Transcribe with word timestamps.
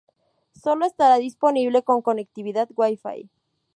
Solo 0.59 0.87
estará 0.87 1.17
disponible 1.17 1.83
con 1.83 2.01
conectividad 2.01 2.67
Wi-Fi. 2.75 3.29